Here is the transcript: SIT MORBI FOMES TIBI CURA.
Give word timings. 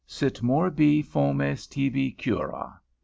SIT 0.07 0.41
MORBI 0.41 1.03
FOMES 1.03 1.67
TIBI 1.67 2.09
CURA. 2.13 2.81